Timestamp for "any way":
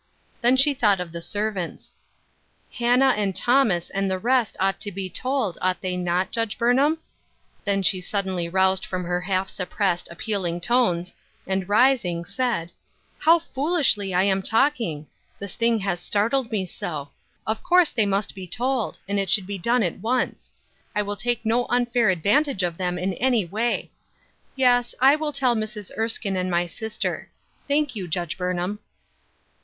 23.13-23.91